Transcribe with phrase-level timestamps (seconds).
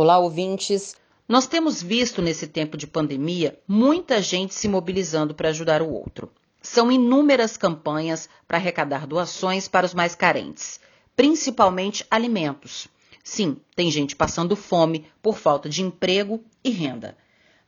[0.00, 0.94] Olá, ouvintes.
[1.28, 6.30] Nós temos visto nesse tempo de pandemia muita gente se mobilizando para ajudar o outro.
[6.62, 10.78] São inúmeras campanhas para arrecadar doações para os mais carentes,
[11.16, 12.86] principalmente alimentos.
[13.24, 17.16] Sim, tem gente passando fome por falta de emprego e renda.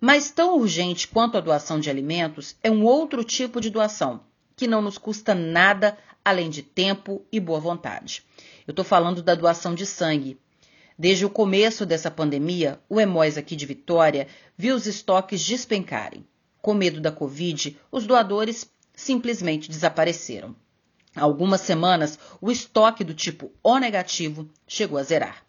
[0.00, 4.20] Mas tão urgente quanto a doação de alimentos é um outro tipo de doação,
[4.54, 8.22] que não nos custa nada além de tempo e boa vontade.
[8.68, 10.38] Eu estou falando da doação de sangue,
[11.00, 16.26] Desde o começo dessa pandemia, o Emóis aqui de Vitória viu os estoques despencarem.
[16.60, 20.54] Com medo da Covid, os doadores simplesmente desapareceram.
[21.16, 25.42] Há algumas semanas, o estoque do tipo O negativo chegou a zerar.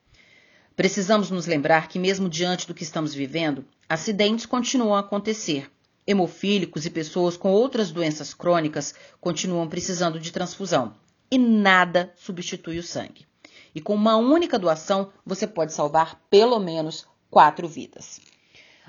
[0.73, 5.69] Precisamos nos lembrar que, mesmo diante do que estamos vivendo, acidentes continuam a acontecer.
[6.07, 10.95] Hemofílicos e pessoas com outras doenças crônicas continuam precisando de transfusão.
[11.29, 13.29] E nada substitui o sangue
[13.73, 18.19] e com uma única doação você pode salvar pelo menos quatro vidas.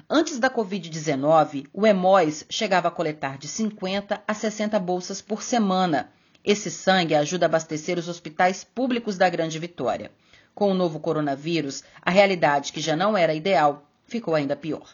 [0.08, 6.12] Antes da Covid-19, o Hemóis chegava a coletar de 50 a 60 bolsas por semana.
[6.44, 10.10] Esse sangue ajuda a abastecer os hospitais públicos da Grande Vitória.
[10.54, 14.86] Com o novo coronavírus, a realidade, que já não era ideal, ficou ainda pior.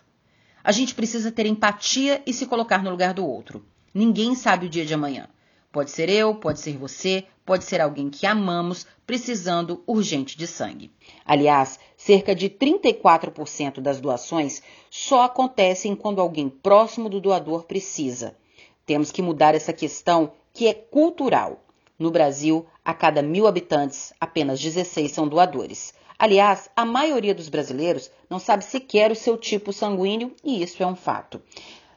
[0.63, 3.65] A gente precisa ter empatia e se colocar no lugar do outro.
[3.95, 5.29] Ninguém sabe o dia de amanhã.
[5.71, 10.91] Pode ser eu, pode ser você, pode ser alguém que amamos precisando urgente de sangue.
[11.27, 18.35] Aliás, cerca de 34% das doações só acontecem quando alguém próximo do doador precisa.
[18.87, 21.61] Temos que mudar essa questão que é cultural.
[21.99, 25.93] No Brasil, a cada mil habitantes, apenas 16 são doadores.
[26.19, 30.87] Aliás, a maioria dos brasileiros não sabe sequer o seu tipo sanguíneo e isso é
[30.87, 31.43] um fato.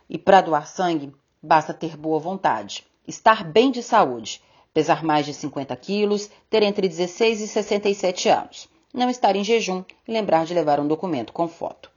[0.10, 4.42] E para doar sangue, basta ter boa vontade estar bem de saúde,
[4.74, 9.84] pesar mais de 50 quilos, ter entre 16 e 67 anos, não estar em jejum
[10.08, 11.92] e lembrar de levar um documento com foto.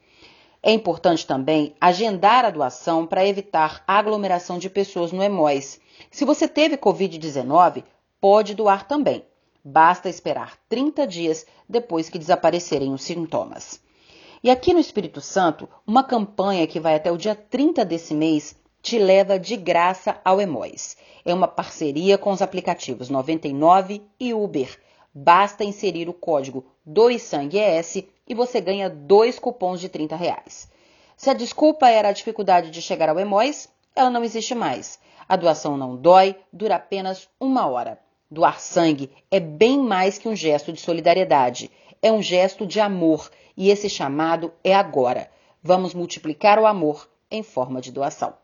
[0.63, 5.79] É importante também agendar a doação para evitar aglomeração de pessoas no EMOIS.
[6.11, 7.85] Se você teve Covid-19,
[8.19, 9.23] pode doar também.
[9.63, 13.79] Basta esperar 30 dias depois que desaparecerem os sintomas.
[14.43, 18.57] E aqui no Espírito Santo, uma campanha que vai até o dia 30 desse mês
[18.85, 20.95] te leva de graça ao Emóis.
[21.25, 24.79] É uma parceria com os aplicativos 99 e Uber.
[25.15, 30.69] Basta inserir o código 2sangues e você ganha dois cupons de 30 reais.
[31.17, 34.99] Se a desculpa era a dificuldade de chegar ao Emóis, ela não existe mais.
[35.27, 37.99] A doação não dói, dura apenas uma hora.
[38.31, 41.71] Doar sangue é bem mais que um gesto de solidariedade.
[42.03, 45.31] É um gesto de amor e esse chamado é agora.
[45.63, 48.44] Vamos multiplicar o amor em forma de doação.